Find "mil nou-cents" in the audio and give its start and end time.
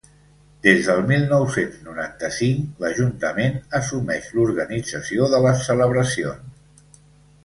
1.09-1.75